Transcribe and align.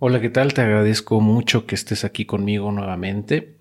Hola, 0.00 0.20
¿qué 0.20 0.30
tal? 0.30 0.54
Te 0.54 0.60
agradezco 0.60 1.20
mucho 1.20 1.66
que 1.66 1.74
estés 1.74 2.04
aquí 2.04 2.24
conmigo 2.24 2.70
nuevamente. 2.70 3.54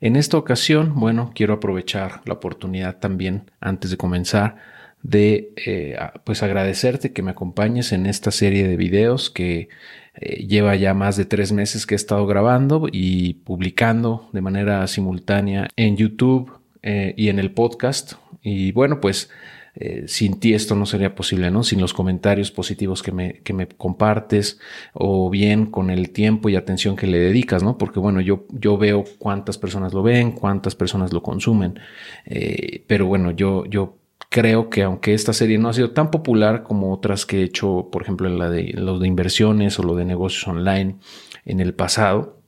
En 0.00 0.16
esta 0.16 0.38
ocasión, 0.38 0.94
bueno, 0.98 1.32
quiero 1.34 1.52
aprovechar 1.52 2.22
la 2.24 2.32
oportunidad 2.32 2.96
también, 3.00 3.50
antes 3.60 3.90
de 3.90 3.98
comenzar, 3.98 4.56
de 5.02 5.52
eh, 5.66 5.98
pues 6.24 6.42
agradecerte 6.42 7.12
que 7.12 7.20
me 7.20 7.32
acompañes 7.32 7.92
en 7.92 8.06
esta 8.06 8.30
serie 8.30 8.66
de 8.66 8.78
videos 8.78 9.28
que 9.28 9.68
eh, 10.14 10.46
lleva 10.46 10.74
ya 10.74 10.94
más 10.94 11.18
de 11.18 11.26
tres 11.26 11.52
meses 11.52 11.84
que 11.84 11.94
he 11.94 11.96
estado 11.96 12.26
grabando 12.26 12.86
y 12.90 13.34
publicando 13.44 14.30
de 14.32 14.40
manera 14.40 14.86
simultánea 14.86 15.68
en 15.76 15.98
YouTube 15.98 16.50
eh, 16.82 17.12
y 17.18 17.28
en 17.28 17.38
el 17.38 17.50
podcast. 17.50 18.14
Y 18.40 18.72
bueno, 18.72 19.02
pues 19.02 19.28
eh, 19.76 20.04
sin 20.06 20.38
ti 20.38 20.54
esto 20.54 20.76
no 20.76 20.86
sería 20.86 21.14
posible, 21.14 21.50
¿no? 21.50 21.64
Sin 21.64 21.80
los 21.80 21.92
comentarios 21.92 22.50
positivos 22.50 23.02
que 23.02 23.12
me, 23.12 23.40
que 23.42 23.52
me 23.52 23.66
compartes 23.66 24.60
o 24.92 25.28
bien 25.30 25.66
con 25.66 25.90
el 25.90 26.10
tiempo 26.10 26.48
y 26.48 26.56
atención 26.56 26.94
que 26.94 27.06
le 27.06 27.18
dedicas, 27.18 27.62
¿no? 27.62 27.76
Porque 27.76 27.98
bueno, 27.98 28.20
yo, 28.20 28.46
yo 28.50 28.78
veo 28.78 29.04
cuántas 29.18 29.58
personas 29.58 29.92
lo 29.92 30.02
ven, 30.02 30.32
cuántas 30.32 30.74
personas 30.76 31.12
lo 31.12 31.22
consumen, 31.22 31.78
eh, 32.26 32.84
pero 32.86 33.06
bueno, 33.06 33.32
yo, 33.32 33.64
yo 33.66 33.98
creo 34.28 34.70
que 34.70 34.82
aunque 34.82 35.14
esta 35.14 35.32
serie 35.32 35.58
no 35.58 35.68
ha 35.68 35.72
sido 35.72 35.90
tan 35.90 36.10
popular 36.10 36.62
como 36.62 36.92
otras 36.92 37.26
que 37.26 37.40
he 37.40 37.42
hecho, 37.42 37.88
por 37.90 38.02
ejemplo, 38.02 38.28
en 38.28 38.38
la 38.38 38.50
de 38.50 38.72
los 38.74 39.00
de 39.00 39.08
inversiones 39.08 39.78
o 39.78 39.82
lo 39.82 39.94
de 39.96 40.04
negocios 40.04 40.46
online 40.46 40.96
en 41.44 41.60
el 41.60 41.74
pasado, 41.74 42.43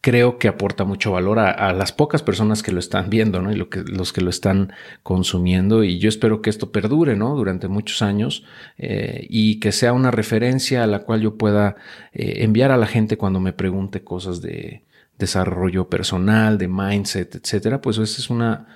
creo 0.00 0.38
que 0.38 0.48
aporta 0.48 0.84
mucho 0.84 1.12
valor 1.12 1.38
a, 1.40 1.72
las 1.72 1.92
pocas 1.92 2.22
personas 2.22 2.62
que 2.62 2.72
lo 2.72 2.78
están 2.78 3.10
viendo, 3.10 3.42
¿no? 3.42 3.50
Y 3.52 3.56
lo 3.56 3.68
que, 3.68 3.82
los 3.82 4.12
que 4.12 4.20
lo 4.20 4.30
están 4.30 4.72
consumiendo. 5.02 5.82
Y 5.82 5.98
yo 5.98 6.08
espero 6.08 6.40
que 6.40 6.50
esto 6.50 6.70
perdure, 6.70 7.16
¿no? 7.16 7.34
Durante 7.34 7.68
muchos 7.68 8.02
años 8.02 8.44
eh, 8.78 9.26
y 9.28 9.58
que 9.58 9.72
sea 9.72 9.92
una 9.92 10.10
referencia 10.10 10.84
a 10.84 10.86
la 10.86 11.00
cual 11.00 11.20
yo 11.20 11.36
pueda 11.36 11.76
eh, 12.12 12.44
enviar 12.44 12.70
a 12.70 12.76
la 12.76 12.86
gente 12.86 13.16
cuando 13.16 13.40
me 13.40 13.52
pregunte 13.52 14.04
cosas 14.04 14.40
de 14.40 14.84
desarrollo 15.18 15.88
personal, 15.88 16.58
de 16.58 16.68
mindset, 16.68 17.34
etcétera. 17.34 17.80
Pues 17.80 17.98
ese 17.98 18.20
es 18.20 18.30
una, 18.30 18.66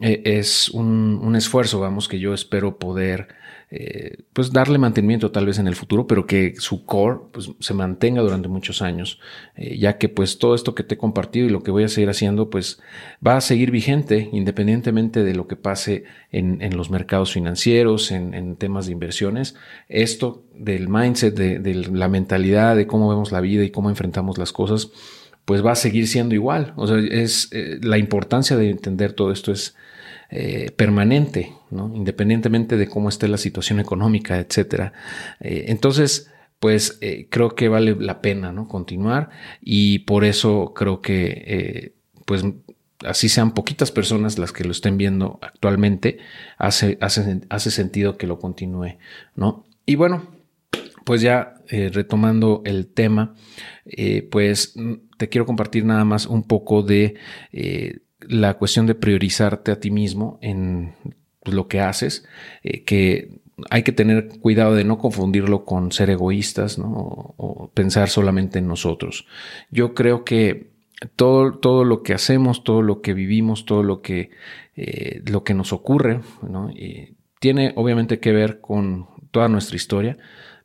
eh, 0.00 0.22
es 0.24 0.70
un, 0.70 1.20
un 1.22 1.36
esfuerzo, 1.36 1.78
vamos, 1.78 2.08
que 2.08 2.18
yo 2.18 2.32
espero 2.32 2.78
poder 2.78 3.28
eh, 3.70 4.18
pues 4.32 4.52
darle 4.52 4.78
mantenimiento 4.78 5.30
tal 5.30 5.46
vez 5.46 5.58
en 5.58 5.66
el 5.66 5.74
futuro, 5.74 6.06
pero 6.06 6.26
que 6.26 6.54
su 6.58 6.84
core 6.84 7.20
pues, 7.32 7.50
se 7.58 7.74
mantenga 7.74 8.22
durante 8.22 8.48
muchos 8.48 8.82
años, 8.82 9.18
eh, 9.56 9.78
ya 9.78 9.98
que 9.98 10.08
pues 10.08 10.38
todo 10.38 10.54
esto 10.54 10.74
que 10.74 10.82
te 10.82 10.94
he 10.94 10.98
compartido 10.98 11.46
y 11.46 11.50
lo 11.50 11.62
que 11.62 11.70
voy 11.70 11.84
a 11.84 11.88
seguir 11.88 12.08
haciendo 12.10 12.50
pues 12.50 12.80
va 13.26 13.36
a 13.36 13.40
seguir 13.40 13.70
vigente 13.70 14.28
independientemente 14.32 15.24
de 15.24 15.34
lo 15.34 15.46
que 15.46 15.56
pase 15.56 16.04
en, 16.30 16.76
los 16.76 16.90
mercados 16.90 17.32
financieros, 17.32 18.10
en, 18.10 18.56
temas 18.56 18.86
de 18.86 18.92
inversiones. 18.92 19.54
Esto 19.88 20.44
del 20.54 20.88
mindset, 20.88 21.34
de, 21.34 21.74
la 21.74 22.08
mentalidad, 22.08 22.76
de 22.76 22.86
cómo 22.86 23.08
vemos 23.08 23.32
la 23.32 23.40
vida 23.40 23.64
y 23.64 23.70
cómo 23.70 23.88
enfrentamos 23.88 24.38
las 24.38 24.52
cosas, 24.52 24.90
pues 25.44 25.64
va 25.64 25.72
a 25.72 25.76
seguir 25.76 26.06
siendo 26.08 26.34
igual. 26.34 26.72
O 26.76 26.86
sea, 26.86 26.98
es 26.98 27.48
eh, 27.52 27.78
la 27.82 27.98
importancia 27.98 28.56
de 28.56 28.70
entender 28.70 29.12
todo 29.12 29.32
esto 29.32 29.52
es 29.52 29.76
eh, 30.30 30.72
permanente, 30.74 31.52
¿no? 31.70 31.92
independientemente 31.94 32.76
de 32.76 32.88
cómo 32.88 33.08
esté 33.08 33.28
la 33.28 33.36
situación 33.36 33.78
económica, 33.78 34.40
etc. 34.40 34.92
Eh, 35.40 35.66
entonces, 35.68 36.30
pues 36.58 36.98
eh, 37.02 37.28
creo 37.30 37.54
que 37.54 37.68
vale 37.68 37.94
la 37.98 38.22
pena 38.22 38.50
¿no? 38.50 38.66
continuar 38.66 39.28
y 39.60 40.00
por 40.00 40.24
eso 40.24 40.72
creo 40.74 41.02
que, 41.02 41.92
pues 42.24 42.42
así 43.04 43.28
sean 43.28 43.52
poquitas 43.52 43.92
personas 43.92 44.38
las 44.38 44.52
que 44.52 44.64
lo 44.64 44.72
estén 44.72 44.96
viendo 44.96 45.38
actualmente, 45.42 46.18
hace 46.58 47.70
sentido 47.70 48.16
que 48.16 48.26
lo 48.26 48.38
continúe, 48.38 48.96
¿no? 49.36 49.66
Y 49.84 49.96
bueno, 49.96 50.26
pues 51.04 51.20
ya 51.20 51.56
retomando 51.68 52.62
el 52.64 52.86
tema, 52.86 53.34
pues 54.30 54.72
mm, 54.74 54.94
te 55.18 55.28
quiero 55.28 55.44
compartir 55.44 55.84
nada 55.84 56.06
más 56.06 56.26
un 56.26 56.44
poco 56.44 56.82
de 56.82 57.14
la 58.20 58.54
cuestión 58.54 58.86
de 58.86 58.94
priorizarte 58.94 59.72
a 59.72 59.80
ti 59.80 59.90
mismo 59.90 60.38
en 60.40 60.94
lo 61.44 61.68
que 61.68 61.80
haces, 61.80 62.26
eh, 62.62 62.84
que 62.84 63.40
hay 63.70 63.82
que 63.82 63.92
tener 63.92 64.28
cuidado 64.40 64.74
de 64.74 64.84
no 64.84 64.98
confundirlo 64.98 65.64
con 65.64 65.92
ser 65.92 66.10
egoístas 66.10 66.78
¿no? 66.78 67.34
o, 67.36 67.70
pensar 67.72 68.08
solamente 68.08 68.58
en 68.58 68.66
nosotros. 68.66 69.26
Yo 69.70 69.94
creo 69.94 70.24
que 70.24 70.70
todo, 71.16 71.58
todo, 71.58 71.84
lo 71.84 72.02
que 72.02 72.14
hacemos, 72.14 72.64
todo 72.64 72.82
lo 72.82 73.00
que 73.00 73.14
vivimos, 73.14 73.64
todo 73.66 73.82
lo 73.82 74.00
que, 74.00 74.30
eh, 74.76 75.22
lo 75.26 75.44
que 75.44 75.54
nos 75.54 75.72
ocurre, 75.72 76.20
¿no? 76.42 76.70
tiene 77.40 77.72
obviamente 77.76 78.20
que 78.20 78.32
ver 78.32 78.60
con 78.60 79.06
toda 79.34 79.48
nuestra 79.48 79.74
historia, 79.74 80.16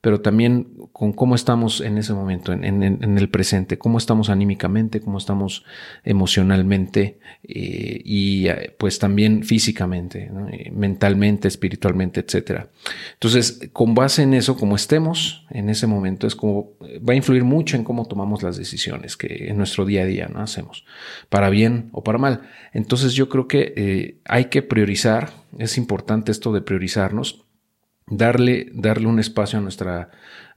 pero 0.02 0.22
también 0.22 0.68
con 0.94 1.12
cómo 1.12 1.36
estamos 1.36 1.82
en 1.82 1.98
ese 1.98 2.14
momento, 2.14 2.54
en, 2.54 3.18
el 3.18 3.30
presente, 3.30 3.80
cómo 3.80 3.98
estamos 3.98 4.30
anímicamente, 4.30 5.02
cómo 5.02 5.18
estamos 5.18 5.66
emocionalmente 6.06 7.20
eh, 7.44 8.00
y 8.06 8.48
eh, 8.48 8.74
pues 8.78 9.00
también 9.00 9.44
físicamente, 9.44 10.32
eh, 10.52 10.72
mentalmente, 10.72 11.48
espiritualmente, 11.48 12.22
etc. 12.22 12.68
Entonces, 13.14 13.70
con 13.74 13.96
base 13.96 14.22
en 14.22 14.36
eso, 14.36 14.56
como 14.56 14.76
estemos 14.76 15.46
en 15.50 15.70
ese 15.70 15.88
momento, 15.88 16.28
es 16.28 16.36
como 16.36 16.74
va 17.08 17.14
a 17.14 17.18
influir 17.18 17.44
mucho 17.44 17.76
en 17.76 17.84
cómo 17.84 18.06
tomamos 18.06 18.44
las 18.44 18.56
decisiones 18.56 19.18
que 19.18 19.50
en 19.50 19.58
nuestro 19.58 19.84
día 19.84 20.04
a 20.04 20.06
día 20.06 20.30
¿no? 20.32 20.40
hacemos, 20.42 20.86
para 21.30 21.50
bien 21.50 21.90
o 21.92 22.04
para 22.04 22.20
mal. 22.20 22.44
Entonces, 22.72 23.16
yo 23.16 23.28
creo 23.28 23.48
que 23.48 24.22
hay 24.26 24.46
que 24.46 24.62
priorizar, 24.62 25.32
es 25.58 25.78
importante 25.78 26.32
esto 26.32 26.54
de 26.54 26.62
priorizarnos 26.62 27.49
darle, 28.10 28.68
darle 28.74 29.08
un 29.08 29.20
espacio 29.20 29.60
a 29.60 29.62
nuestra, 29.62 30.10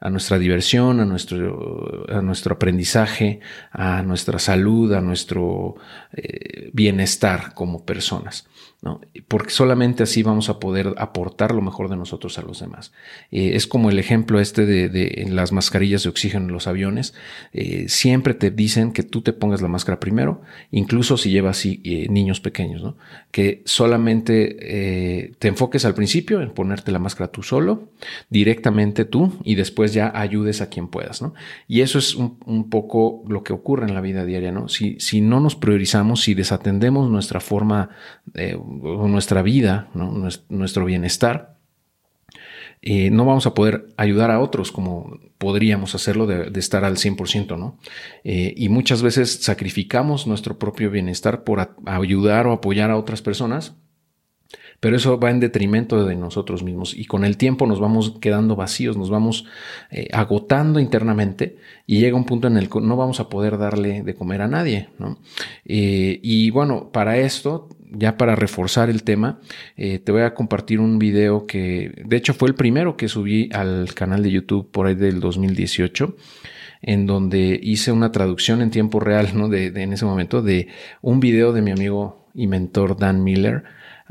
a 0.02 0.10
nuestra 0.10 0.38
diversión, 0.38 0.98
a 0.98 1.04
nuestro, 1.04 2.04
a 2.08 2.20
nuestro 2.20 2.56
aprendizaje, 2.56 3.38
a 3.70 4.02
nuestra 4.02 4.40
salud, 4.40 4.92
a 4.92 5.00
nuestro 5.00 5.76
eh, 6.12 6.70
bienestar 6.72 7.54
como 7.54 7.86
personas. 7.86 8.48
¿no? 8.82 9.00
Porque 9.28 9.50
solamente 9.50 10.02
así 10.02 10.24
vamos 10.24 10.48
a 10.48 10.58
poder 10.58 10.94
aportar 10.98 11.54
lo 11.54 11.62
mejor 11.62 11.88
de 11.88 11.96
nosotros 11.96 12.36
a 12.38 12.42
los 12.42 12.58
demás. 12.58 12.92
Eh, 13.30 13.52
es 13.54 13.68
como 13.68 13.90
el 13.90 13.98
ejemplo 14.00 14.40
este 14.40 14.66
de, 14.66 15.26
las 15.30 15.52
mascarillas 15.52 16.02
de 16.02 16.08
oxígeno 16.08 16.46
en 16.46 16.52
los 16.52 16.66
aviones. 16.66 17.14
Eh, 17.52 17.84
siempre 17.88 18.34
te 18.34 18.50
dicen 18.50 18.92
que 18.92 19.04
tú 19.04 19.22
te 19.22 19.32
pongas 19.32 19.62
la 19.62 19.68
máscara 19.68 20.00
primero, 20.00 20.42
incluso 20.72 21.16
si 21.16 21.30
llevas 21.30 21.64
eh, 21.64 22.08
niños 22.10 22.40
pequeños, 22.40 22.82
¿no? 22.82 22.96
que 23.30 23.62
solamente 23.64 25.32
te 25.38 25.48
enfoques 25.48 25.84
al 25.84 25.94
principio 25.94 26.42
en 26.42 26.50
ponerte 26.50 26.90
la 26.90 26.98
máscara 26.98 27.30
tú 27.30 27.42
solo, 27.42 27.88
directamente 28.30 29.04
tú, 29.04 29.38
y 29.44 29.54
después 29.54 29.91
ya 29.92 30.12
ayudes 30.14 30.60
a 30.60 30.68
quien 30.68 30.88
puedas. 30.88 31.22
¿no? 31.22 31.34
Y 31.68 31.80
eso 31.80 31.98
es 31.98 32.14
un, 32.14 32.70
poco 32.70 33.22
lo 33.28 33.42
que 33.42 33.52
ocurre 33.52 33.86
en 33.86 33.94
la 33.94 34.00
vida 34.00 34.24
diaria. 34.24 34.52
¿no? 34.52 34.68
Si, 34.68 34.98
si 35.00 35.20
no 35.20 35.40
nos 35.40 35.56
priorizamos, 35.56 36.22
si 36.22 36.34
desatendemos 36.34 37.10
nuestra 37.10 37.40
forma 37.40 37.90
nuestra 38.74 39.42
vida, 39.42 39.88
nuestro 40.48 40.84
bienestar, 40.84 41.52
eh, 42.84 43.10
no 43.10 43.24
vamos 43.24 43.46
a 43.46 43.54
poder 43.54 43.86
ayudar 43.96 44.32
a 44.32 44.40
otros 44.40 44.72
como 44.72 45.20
podríamos 45.38 45.94
hacerlo 45.94 46.26
de, 46.26 46.50
estar 46.58 46.84
al 46.84 46.96
100%, 46.96 47.56
¿no? 47.56 47.78
Eh, 48.24 48.54
y 48.56 48.68
muchas 48.68 49.02
veces 49.02 49.38
sacrificamos 49.42 50.26
nuestro 50.26 50.58
propio 50.58 50.90
bienestar 50.90 51.44
por 51.44 51.76
ayudar 51.86 52.48
o 52.48 52.52
apoyar 52.52 52.90
a 52.90 52.96
otras 52.96 53.22
personas 53.22 53.76
pero 54.82 54.96
eso 54.96 55.16
va 55.16 55.30
en 55.30 55.38
detrimento 55.38 56.04
de 56.04 56.16
nosotros 56.16 56.64
mismos 56.64 56.92
y 56.92 57.04
con 57.04 57.24
el 57.24 57.36
tiempo 57.36 57.68
nos 57.68 57.78
vamos 57.78 58.16
quedando 58.20 58.56
vacíos, 58.56 58.96
nos 58.96 59.10
vamos 59.10 59.44
eh, 59.92 60.08
agotando 60.12 60.80
internamente 60.80 61.56
y 61.86 62.00
llega 62.00 62.16
un 62.16 62.24
punto 62.24 62.48
en 62.48 62.56
el 62.56 62.68
que 62.68 62.80
no 62.80 62.96
vamos 62.96 63.20
a 63.20 63.28
poder 63.28 63.58
darle 63.58 64.02
de 64.02 64.14
comer 64.16 64.42
a 64.42 64.48
nadie. 64.48 64.88
¿no? 64.98 65.20
Eh, 65.64 66.18
y 66.20 66.50
bueno, 66.50 66.90
para 66.90 67.16
esto, 67.18 67.68
ya 67.92 68.16
para 68.16 68.34
reforzar 68.34 68.90
el 68.90 69.04
tema, 69.04 69.38
eh, 69.76 70.00
te 70.00 70.10
voy 70.10 70.22
a 70.22 70.34
compartir 70.34 70.80
un 70.80 70.98
video 70.98 71.46
que 71.46 72.02
de 72.04 72.16
hecho 72.16 72.34
fue 72.34 72.48
el 72.48 72.56
primero 72.56 72.96
que 72.96 73.06
subí 73.06 73.50
al 73.52 73.94
canal 73.94 74.24
de 74.24 74.32
YouTube 74.32 74.68
por 74.72 74.88
ahí 74.88 74.96
del 74.96 75.20
2018 75.20 76.16
en 76.82 77.06
donde 77.06 77.60
hice 77.62 77.92
una 77.92 78.10
traducción 78.10 78.60
en 78.60 78.72
tiempo 78.72 78.98
real, 78.98 79.28
¿no? 79.34 79.48
De, 79.48 79.70
de, 79.70 79.82
en 79.84 79.92
ese 79.92 80.04
momento, 80.04 80.42
de 80.42 80.66
un 81.02 81.20
video 81.20 81.52
de 81.52 81.62
mi 81.62 81.70
amigo 81.70 82.26
y 82.34 82.48
mentor 82.48 82.96
Dan 82.96 83.22
Miller, 83.22 83.62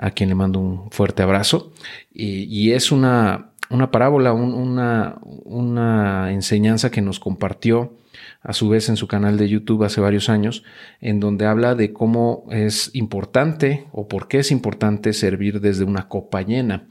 a 0.01 0.11
quien 0.11 0.29
le 0.29 0.35
mando 0.35 0.59
un 0.59 0.91
fuerte 0.91 1.23
abrazo. 1.23 1.71
Y, 2.11 2.71
es 2.71 2.91
una, 2.91 3.51
una 3.69 3.91
parábola, 3.91 4.33
una, 4.33 5.19
una 5.21 6.31
enseñanza 6.31 6.89
que 6.89 7.01
nos 7.01 7.19
compartió 7.19 7.93
a 8.41 8.53
su 8.53 8.67
vez 8.67 8.89
en 8.89 8.97
su 8.97 9.07
canal 9.07 9.37
de 9.37 9.47
YouTube 9.47 9.83
hace 9.83 10.01
varios 10.01 10.27
años, 10.27 10.63
en 10.99 11.19
donde 11.19 11.45
habla 11.45 11.75
de 11.75 11.93
cómo 11.93 12.45
es 12.49 12.89
importante 12.93 13.85
o 13.91 14.07
por 14.07 14.27
qué 14.27 14.39
es 14.39 14.51
importante 14.51 15.13
servir 15.13 15.61
desde 15.61 15.85
una 15.85 16.09
copa 16.09 16.41
llena. 16.41 16.87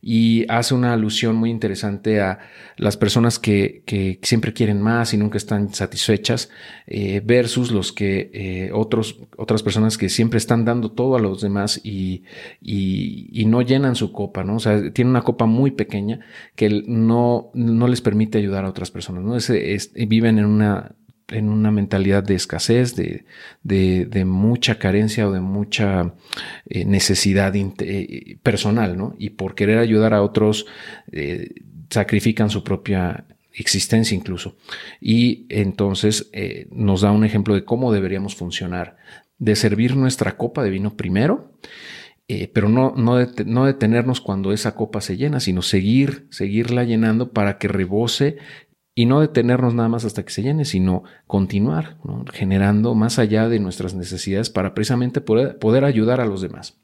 Y 0.00 0.44
hace 0.48 0.74
una 0.74 0.92
alusión 0.92 1.36
muy 1.36 1.50
interesante 1.50 2.20
a 2.20 2.38
las 2.76 2.96
personas 2.96 3.38
que, 3.38 3.82
que 3.86 4.18
siempre 4.22 4.52
quieren 4.52 4.80
más 4.80 5.14
y 5.14 5.16
nunca 5.16 5.38
están 5.38 5.72
satisfechas 5.72 6.50
eh, 6.86 7.20
versus 7.24 7.72
los 7.72 7.92
que 7.92 8.30
eh, 8.32 8.70
otros, 8.72 9.18
otras 9.36 9.62
personas 9.62 9.98
que 9.98 10.08
siempre 10.08 10.38
están 10.38 10.64
dando 10.64 10.92
todo 10.92 11.16
a 11.16 11.20
los 11.20 11.40
demás 11.40 11.80
y, 11.82 12.24
y, 12.60 13.44
no 13.46 13.62
llenan 13.62 13.94
su 13.94 14.12
copa, 14.12 14.42
¿no? 14.42 14.56
O 14.56 14.60
sea, 14.60 14.92
tienen 14.92 15.10
una 15.10 15.22
copa 15.22 15.46
muy 15.46 15.70
pequeña 15.70 16.20
que 16.56 16.82
no, 16.86 17.50
no 17.54 17.86
les 17.86 18.00
permite 18.00 18.38
ayudar 18.38 18.64
a 18.64 18.68
otras 18.68 18.90
personas, 18.90 19.22
¿no? 19.22 19.36
es, 19.36 19.92
viven 19.94 20.38
en 20.38 20.46
una 20.46 20.96
en 21.28 21.48
una 21.48 21.70
mentalidad 21.70 22.22
de 22.22 22.34
escasez, 22.34 22.94
de, 22.94 23.24
de, 23.62 24.24
mucha 24.24 24.78
carencia 24.78 25.28
o 25.28 25.32
de 25.32 25.40
mucha 25.40 26.14
eh, 26.66 26.84
necesidad 26.84 27.52
eh, 27.56 28.38
personal, 28.42 28.96
¿no? 28.96 29.16
Y 29.18 29.30
por 29.30 29.54
querer 29.54 29.78
ayudar 29.78 30.14
a 30.14 30.22
otros, 30.22 30.66
eh, 31.10 31.50
sacrifican 31.90 32.50
su 32.50 32.62
propia 32.62 33.24
existencia 33.52 34.14
incluso. 34.14 34.56
Y 35.00 35.46
entonces 35.48 36.30
nos 36.70 37.00
da 37.00 37.10
un 37.10 37.24
ejemplo 37.24 37.54
de 37.54 37.64
cómo 37.64 37.92
deberíamos 37.92 38.36
funcionar, 38.36 38.96
de 39.38 39.56
servir 39.56 39.96
nuestra 39.96 40.36
copa 40.36 40.62
de 40.62 40.70
vino 40.70 40.96
primero. 40.96 41.52
pero 42.52 42.68
no, 42.68 42.92
no, 42.96 43.16
no, 43.46 43.64
detenernos 43.64 44.20
cuando 44.20 44.52
esa 44.52 44.74
copa 44.74 45.00
se 45.00 45.16
llena, 45.16 45.40
sino 45.40 45.62
seguir, 45.62 46.26
seguirla 46.30 46.84
llenando 46.84 47.32
para 47.32 47.56
que 47.56 47.68
rebose 47.68 48.36
y 48.98 49.04
no 49.04 49.20
detenernos 49.20 49.74
nada 49.74 49.90
más 49.90 50.06
hasta 50.06 50.24
que 50.24 50.32
se 50.32 50.42
llene, 50.42 50.64
sino 50.64 51.04
continuar 51.26 51.98
generando 52.32 52.94
más 52.94 53.18
allá 53.18 53.46
de 53.46 53.60
nuestras 53.60 53.94
necesidades 53.94 54.48
para 54.48 54.72
precisamente 54.72 55.20
poder, 55.20 55.58
poder 55.58 55.84
ayudar 55.84 56.22
a 56.22 56.24
los 56.24 56.40
demás. 56.40 56.78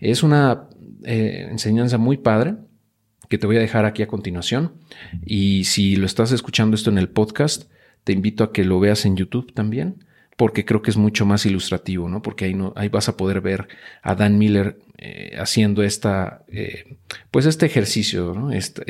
Es 0.00 0.22
una 0.22 0.68
eh, 1.04 1.48
enseñanza 1.50 1.98
muy 1.98 2.16
padre 2.16 2.56
que 3.28 3.36
te 3.36 3.46
voy 3.46 3.58
a 3.58 3.60
dejar 3.60 3.84
aquí 3.84 4.02
a 4.02 4.08
continuación. 4.08 4.72
Y 5.26 5.64
si 5.64 5.94
lo 5.96 6.06
estás 6.06 6.32
escuchando 6.32 6.74
esto 6.74 6.88
en 6.88 6.96
el 6.96 7.10
podcast, 7.10 7.70
te 8.02 8.14
invito 8.14 8.44
a 8.44 8.52
que 8.52 8.64
lo 8.64 8.80
veas 8.80 9.04
en 9.04 9.16
YouTube 9.16 9.52
también 9.52 10.06
porque 10.36 10.64
creo 10.64 10.82
que 10.82 10.90
es 10.90 10.96
mucho 10.96 11.26
más 11.26 11.44
ilustrativo, 11.46 12.08
¿no? 12.08 12.22
Porque 12.22 12.46
ahí, 12.74 12.88
vas 12.88 13.08
a 13.08 13.16
poder 13.16 13.40
ver 13.40 13.68
a 14.02 14.14
Dan 14.14 14.38
Miller 14.38 14.78
eh, 14.98 15.36
haciendo 15.38 15.82
esta, 15.82 16.42
eh, 16.48 16.96
pues 17.30 17.46
este 17.46 17.66
ejercicio. 17.66 18.50
Este, 18.50 18.82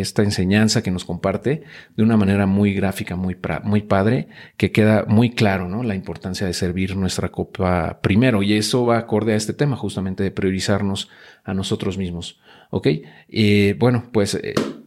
esta 0.00 0.22
enseñanza 0.22 0.82
que 0.82 0.90
nos 0.90 1.04
comparte 1.04 1.62
de 1.96 2.02
una 2.02 2.16
manera 2.16 2.46
muy 2.46 2.74
gráfica, 2.74 3.16
muy, 3.16 3.34
padre, 3.34 4.28
que 4.56 4.72
queda 4.72 5.04
muy 5.08 5.30
claro, 5.30 5.68
¿no? 5.68 5.82
La 5.82 5.94
importancia 5.94 6.46
de 6.46 6.52
servir 6.52 6.96
nuestra 6.96 7.30
copa 7.30 8.00
primero. 8.02 8.42
Y 8.42 8.52
eso 8.52 8.84
va 8.84 8.98
acorde 8.98 9.32
a 9.32 9.36
este 9.36 9.54
tema, 9.54 9.76
justamente 9.76 10.22
de 10.22 10.30
priorizarnos 10.30 11.08
a 11.44 11.54
nosotros 11.54 11.96
mismos. 11.96 12.40
¿Ok? 12.70 12.88
Eh, 13.28 13.76
bueno, 13.78 14.10
pues 14.12 14.38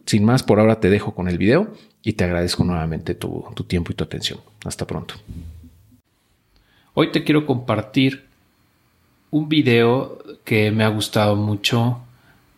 sin 0.06 0.24
más, 0.24 0.42
por 0.42 0.60
ahora 0.60 0.78
te 0.78 0.90
dejo 0.90 1.14
con 1.14 1.28
el 1.28 1.38
video 1.38 1.72
y 2.02 2.12
te 2.12 2.24
agradezco 2.24 2.62
nuevamente 2.62 3.14
tu 3.14 3.64
tiempo 3.66 3.92
y 3.92 3.94
tu 3.94 4.04
atención. 4.04 4.40
Hasta 4.64 4.86
pronto. 4.86 5.14
Hoy 7.00 7.12
te 7.12 7.22
quiero 7.22 7.46
compartir 7.46 8.24
un 9.30 9.48
video 9.48 10.18
que 10.44 10.72
me 10.72 10.82
ha 10.82 10.88
gustado 10.88 11.36
mucho 11.36 12.00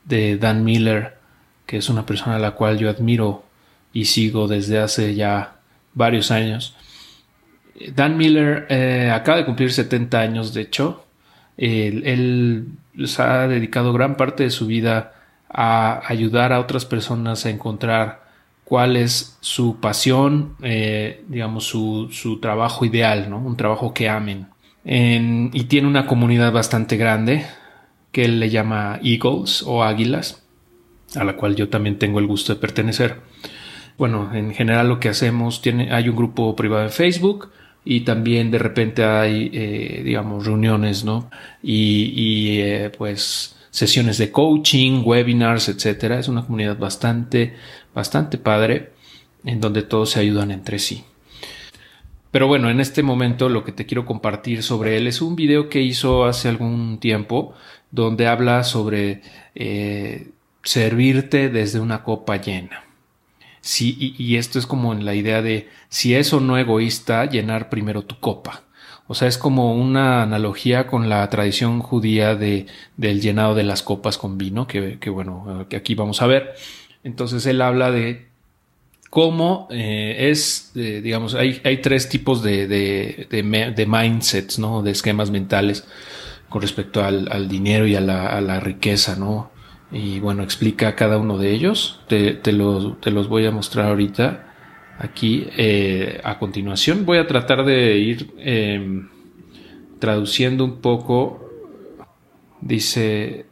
de 0.06 0.38
Dan 0.38 0.64
Miller, 0.64 1.18
que 1.66 1.76
es 1.76 1.90
una 1.90 2.06
persona 2.06 2.36
a 2.36 2.38
la 2.38 2.52
cual 2.52 2.78
yo 2.78 2.88
admiro 2.88 3.44
y 3.92 4.06
sigo 4.06 4.48
desde 4.48 4.78
hace 4.78 5.14
ya 5.14 5.56
varios 5.92 6.30
años. 6.30 6.74
Dan 7.94 8.16
Miller 8.16 8.64
eh, 8.70 9.10
acaba 9.12 9.36
de 9.36 9.44
cumplir 9.44 9.74
70 9.74 10.18
años, 10.18 10.54
de 10.54 10.62
hecho. 10.62 11.04
Él, 11.58 12.02
él 12.06 12.68
ha 13.18 13.46
dedicado 13.46 13.92
gran 13.92 14.16
parte 14.16 14.44
de 14.44 14.50
su 14.50 14.66
vida 14.66 15.16
a 15.50 16.00
ayudar 16.06 16.54
a 16.54 16.60
otras 16.60 16.86
personas 16.86 17.44
a 17.44 17.50
encontrar 17.50 18.24
cuál 18.70 18.94
es 18.94 19.36
su 19.40 19.80
pasión, 19.80 20.54
eh, 20.62 21.24
digamos, 21.26 21.64
su, 21.64 22.08
su, 22.12 22.38
trabajo 22.38 22.84
ideal, 22.84 23.28
¿no? 23.28 23.38
Un 23.38 23.56
trabajo 23.56 23.92
que 23.92 24.08
amen. 24.08 24.46
y 24.84 25.64
tiene 25.64 25.88
una 25.88 26.06
comunidad 26.06 26.52
bastante 26.52 26.96
grande 26.96 27.46
que 28.12 28.24
él 28.24 28.38
le 28.38 28.48
llama 28.48 29.00
Eagles 29.02 29.64
o 29.66 29.82
Águilas, 29.82 30.44
a 31.16 31.24
la 31.24 31.34
cual 31.34 31.56
yo 31.56 31.68
también 31.68 31.98
tengo 31.98 32.20
el 32.20 32.28
gusto 32.28 32.54
de 32.54 32.60
pertenecer. 32.60 33.16
Bueno, 33.98 34.30
en 34.32 34.54
general 34.54 34.88
lo 34.88 35.00
que 35.00 35.08
hacemos, 35.08 35.62
tiene, 35.62 35.92
hay 35.92 36.08
un 36.08 36.14
grupo 36.14 36.54
privado 36.54 36.84
en 36.84 36.90
Facebook 36.90 37.50
y 37.84 38.02
también 38.02 38.52
de 38.52 38.58
repente 38.58 39.02
hay, 39.02 39.50
eh, 39.52 40.02
digamos, 40.04 40.46
reuniones, 40.46 41.04
¿no? 41.04 41.28
Y, 41.60 42.12
y 42.14 42.60
eh, 42.60 42.92
pues 42.96 43.56
sesiones 43.70 44.18
de 44.18 44.30
coaching, 44.30 45.02
webinars, 45.04 45.68
etcétera. 45.68 46.18
Es 46.18 46.28
una 46.28 46.42
comunidad 46.44 46.78
bastante, 46.78 47.54
bastante 47.94 48.38
padre 48.38 48.92
en 49.44 49.60
donde 49.60 49.82
todos 49.82 50.10
se 50.10 50.20
ayudan 50.20 50.50
entre 50.50 50.78
sí. 50.78 51.04
Pero 52.30 52.46
bueno, 52.46 52.70
en 52.70 52.80
este 52.80 53.02
momento 53.02 53.48
lo 53.48 53.64
que 53.64 53.72
te 53.72 53.86
quiero 53.86 54.06
compartir 54.06 54.62
sobre 54.62 54.96
él 54.96 55.06
es 55.06 55.20
un 55.20 55.34
video 55.34 55.68
que 55.68 55.82
hizo 55.82 56.24
hace 56.24 56.48
algún 56.48 56.98
tiempo 56.98 57.54
donde 57.90 58.28
habla 58.28 58.62
sobre 58.62 59.22
eh, 59.54 60.28
servirte 60.62 61.48
desde 61.48 61.80
una 61.80 62.04
copa 62.04 62.36
llena. 62.36 62.84
Sí, 63.62 64.14
y, 64.18 64.36
esto 64.36 64.58
es 64.58 64.66
como 64.66 64.92
en 64.94 65.04
la 65.04 65.14
idea 65.14 65.42
de 65.42 65.68
si 65.90 66.14
es 66.14 66.32
o 66.32 66.40
no 66.40 66.56
egoísta 66.56 67.26
llenar 67.26 67.68
primero 67.68 68.02
tu 68.02 68.18
copa. 68.18 68.62
O 69.06 69.14
sea, 69.14 69.28
es 69.28 69.36
como 69.36 69.74
una 69.74 70.22
analogía 70.22 70.86
con 70.86 71.08
la 71.10 71.28
tradición 71.28 71.80
judía 71.80 72.36
de, 72.36 72.66
del 72.96 73.20
llenado 73.20 73.54
de 73.54 73.64
las 73.64 73.82
copas 73.82 74.16
con 74.16 74.38
vino, 74.38 74.66
que, 74.66 74.98
que 74.98 75.10
bueno, 75.10 75.66
que 75.68 75.76
aquí 75.76 75.94
vamos 75.94 76.22
a 76.22 76.26
ver. 76.26 76.54
Entonces 77.04 77.46
él 77.46 77.62
habla 77.62 77.90
de 77.90 78.28
cómo 79.10 79.66
eh, 79.70 80.28
es, 80.30 80.72
eh, 80.76 81.00
digamos, 81.02 81.34
hay, 81.34 81.60
hay, 81.64 81.78
tres 81.78 82.08
tipos 82.08 82.42
de, 82.42 82.68
de, 82.68 83.26
de, 83.30 83.86
mindsets, 83.86 84.58
¿no? 84.58 84.82
De 84.82 84.92
esquemas 84.92 85.30
mentales 85.30 85.84
con 86.48 86.62
respecto 86.62 87.04
al, 87.04 87.28
al 87.30 87.48
dinero 87.48 87.86
y 87.86 87.96
a 87.96 88.00
la, 88.00 88.28
a 88.28 88.40
la, 88.40 88.60
riqueza, 88.60 89.16
¿no? 89.16 89.50
Y 89.92 90.20
bueno, 90.20 90.42
explica 90.42 90.94
cada 90.94 91.18
uno 91.18 91.38
de 91.38 91.52
ellos. 91.52 92.00
Te, 92.08 92.34
te, 92.34 92.52
los, 92.52 93.00
te 93.00 93.10
los 93.10 93.28
voy 93.28 93.46
a 93.46 93.50
mostrar 93.50 93.86
ahorita 93.86 94.46
aquí 94.98 95.48
eh, 95.56 96.20
a 96.22 96.38
continuación. 96.38 97.04
Voy 97.04 97.18
a 97.18 97.26
tratar 97.26 97.64
de 97.64 97.96
ir 97.96 98.32
em, 98.38 99.08
traduciendo 99.98 100.64
un 100.64 100.80
poco. 100.80 101.48
Dice, 102.60 103.46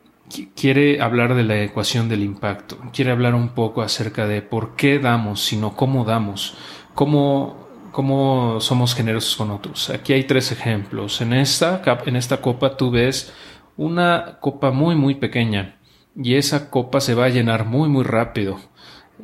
quiere 0.54 1.00
hablar 1.00 1.34
de 1.34 1.44
la 1.44 1.62
ecuación 1.62 2.08
del 2.08 2.22
impacto, 2.22 2.78
quiere 2.92 3.10
hablar 3.10 3.34
un 3.34 3.50
poco 3.50 3.82
acerca 3.82 4.26
de 4.26 4.42
por 4.42 4.76
qué 4.76 4.98
damos, 4.98 5.44
sino 5.44 5.74
cómo 5.74 6.04
damos, 6.04 6.56
cómo, 6.94 7.68
cómo 7.92 8.60
somos 8.60 8.94
generosos 8.94 9.36
con 9.36 9.50
otros. 9.50 9.90
Aquí 9.90 10.12
hay 10.12 10.24
tres 10.24 10.52
ejemplos. 10.52 11.20
En 11.20 11.32
esta, 11.32 11.82
en 12.06 12.16
esta 12.16 12.40
copa 12.40 12.76
tú 12.76 12.90
ves 12.90 13.32
una 13.76 14.38
copa 14.40 14.70
muy, 14.70 14.94
muy 14.94 15.14
pequeña 15.14 15.78
y 16.16 16.34
esa 16.34 16.70
copa 16.70 17.00
se 17.00 17.14
va 17.14 17.26
a 17.26 17.30
llenar 17.30 17.64
muy, 17.64 17.88
muy 17.88 18.04
rápido 18.04 18.58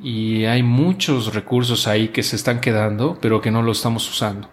y 0.02 0.44
hay 0.44 0.62
muchos 0.62 1.34
recursos 1.34 1.86
ahí 1.86 2.08
que 2.08 2.22
se 2.22 2.36
están 2.36 2.60
quedando, 2.60 3.18
pero 3.20 3.40
que 3.40 3.50
no 3.50 3.62
lo 3.62 3.72
estamos 3.72 4.08
usando. 4.08 4.48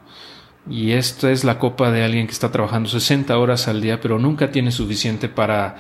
Y 0.70 0.92
esta 0.92 1.32
es 1.32 1.44
la 1.44 1.58
copa 1.58 1.92
de 1.92 2.04
alguien 2.04 2.28
que 2.28 2.34
está 2.34 2.52
trabajando 2.52 2.88
60 2.88 3.36
horas 3.38 3.68
al 3.68 3.82
día, 3.82 4.00
pero 4.00 4.20
nunca 4.20 4.52
tiene 4.52 4.72
suficiente 4.72 5.28
para 5.28 5.78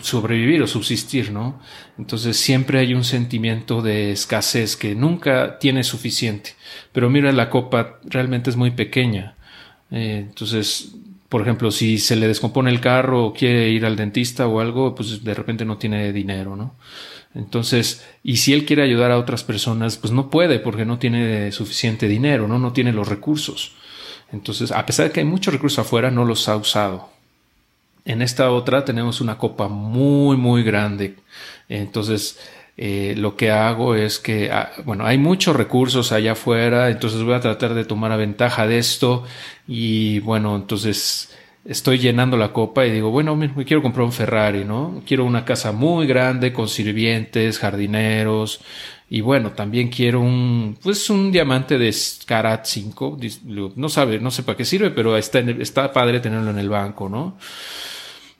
sobrevivir 0.00 0.62
o 0.62 0.66
subsistir, 0.66 1.30
¿no? 1.30 1.60
Entonces 1.96 2.36
siempre 2.36 2.80
hay 2.80 2.92
un 2.92 3.04
sentimiento 3.04 3.82
de 3.82 4.10
escasez 4.10 4.76
que 4.76 4.96
nunca 4.96 5.58
tiene 5.60 5.84
suficiente. 5.84 6.54
Pero 6.92 7.08
mira, 7.08 7.30
la 7.30 7.50
copa 7.50 8.00
realmente 8.04 8.50
es 8.50 8.56
muy 8.56 8.72
pequeña. 8.72 9.36
Eh, 9.92 10.24
entonces, 10.28 10.96
por 11.28 11.42
ejemplo, 11.42 11.70
si 11.70 11.98
se 11.98 12.16
le 12.16 12.26
descompone 12.26 12.70
el 12.70 12.80
carro 12.80 13.26
o 13.26 13.32
quiere 13.32 13.68
ir 13.68 13.86
al 13.86 13.94
dentista 13.94 14.48
o 14.48 14.58
algo, 14.58 14.96
pues 14.96 15.22
de 15.22 15.34
repente 15.34 15.64
no 15.64 15.78
tiene 15.78 16.12
dinero, 16.12 16.56
¿no? 16.56 16.74
Entonces, 17.32 18.04
y 18.24 18.38
si 18.38 18.52
él 18.52 18.64
quiere 18.64 18.82
ayudar 18.82 19.12
a 19.12 19.18
otras 19.18 19.44
personas, 19.44 19.96
pues 19.98 20.12
no 20.12 20.30
puede 20.30 20.58
porque 20.58 20.84
no 20.84 20.98
tiene 20.98 21.52
suficiente 21.52 22.08
dinero, 22.08 22.48
¿no? 22.48 22.58
No 22.58 22.72
tiene 22.72 22.92
los 22.92 23.06
recursos. 23.06 23.76
Entonces, 24.32 24.70
a 24.72 24.86
pesar 24.86 25.06
de 25.06 25.12
que 25.12 25.20
hay 25.20 25.26
muchos 25.26 25.52
recursos 25.52 25.80
afuera, 25.80 26.10
no 26.10 26.24
los 26.24 26.48
ha 26.48 26.56
usado. 26.56 27.08
En 28.04 28.22
esta 28.22 28.50
otra 28.50 28.84
tenemos 28.84 29.20
una 29.20 29.38
copa 29.38 29.68
muy, 29.68 30.36
muy 30.36 30.62
grande. 30.62 31.16
Entonces, 31.68 32.38
eh, 32.76 33.14
lo 33.16 33.36
que 33.36 33.50
hago 33.50 33.94
es 33.94 34.18
que, 34.18 34.50
ah, 34.50 34.72
bueno, 34.84 35.04
hay 35.04 35.18
muchos 35.18 35.54
recursos 35.54 36.12
allá 36.12 36.32
afuera, 36.32 36.88
entonces 36.88 37.22
voy 37.22 37.34
a 37.34 37.40
tratar 37.40 37.74
de 37.74 37.84
tomar 37.84 38.16
ventaja 38.16 38.66
de 38.66 38.78
esto 38.78 39.24
y 39.68 40.20
bueno, 40.20 40.56
entonces 40.56 41.36
estoy 41.64 41.98
llenando 41.98 42.36
la 42.36 42.52
copa 42.52 42.86
y 42.86 42.90
digo, 42.90 43.10
bueno, 43.10 43.36
me 43.36 43.52
quiero 43.64 43.82
comprar 43.82 44.04
un 44.04 44.12
Ferrari, 44.12 44.64
¿no? 44.64 45.02
Quiero 45.06 45.24
una 45.24 45.44
casa 45.44 45.72
muy 45.72 46.06
grande 46.06 46.52
con 46.52 46.68
sirvientes, 46.68 47.58
jardineros 47.58 48.60
y 49.08 49.20
bueno, 49.22 49.50
también 49.52 49.88
quiero 49.88 50.20
un, 50.20 50.78
pues 50.80 51.10
un 51.10 51.32
diamante 51.32 51.78
de 51.78 51.94
Carat 52.26 52.64
5, 52.64 53.18
no 53.74 53.88
sabe, 53.88 54.20
no 54.20 54.30
sé 54.30 54.44
para 54.44 54.56
qué 54.56 54.64
sirve, 54.64 54.90
pero 54.90 55.16
está, 55.16 55.40
está 55.40 55.92
padre 55.92 56.20
tenerlo 56.20 56.50
en 56.50 56.58
el 56.58 56.68
banco, 56.68 57.08
¿no? 57.08 57.36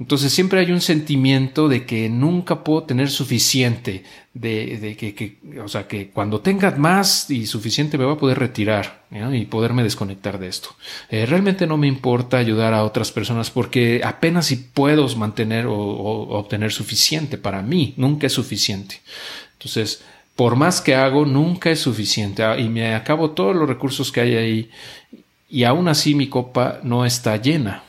Entonces 0.00 0.33
siempre 0.33 0.61
hay 0.61 0.73
un 0.73 0.80
sentimiento 0.80 1.69
de 1.69 1.85
que 1.85 2.09
nunca 2.09 2.64
puedo 2.64 2.85
tener 2.85 3.11
suficiente, 3.11 4.02
de, 4.33 4.97
que, 4.99 5.37
o 5.62 5.69
sea, 5.69 5.87
que 5.87 6.09
cuando 6.09 6.40
tenga 6.40 6.71
más 6.71 7.30
y 7.30 7.47
suficiente 7.47 7.99
me 7.99 8.07
voy 8.07 8.14
a 8.14 8.19
poder 8.19 8.38
retirar 8.38 9.04
y 9.11 9.45
poderme 9.45 9.83
desconectar 9.83 10.38
de 10.38 10.49
esto. 10.49 10.71
Eh, 11.11 11.26
realmente 11.26 11.66
no 11.66 11.76
me 11.76 11.87
importa 11.87 12.38
ayudar 12.38 12.73
a 12.73 12.85
otras 12.85 13.12
personas 13.12 13.50
porque 13.50 14.00
apenas 14.02 14.47
si 14.47 14.57
puedo 14.57 15.07
mantener 15.16 15.66
o, 15.66 15.76
o 15.76 16.38
obtener 16.38 16.73
suficiente 16.73 17.37
para 17.37 17.61
mí, 17.61 17.92
nunca 17.99 18.26
es 18.26 18.33
suficiente. 18.33 19.02
Entonces, 19.52 20.02
por 20.35 20.57
más 20.57 20.80
que 20.80 20.95
hago, 20.95 21.26
nunca 21.26 21.71
es 21.71 21.80
suficiente 21.80 22.42
ah, 22.42 22.59
y 22.59 22.71
me 22.71 22.95
acabo 22.95 23.33
todos 23.33 23.54
los 23.54 23.69
recursos 23.69 24.11
que 24.11 24.23
hay 24.23 24.35
ahí 24.35 24.71
y 25.50 25.64
aún 25.64 25.88
así 25.88 26.14
mi 26.14 26.28
copa 26.28 26.80
no 26.83 27.04
está 27.04 27.37
llena. 27.37 27.83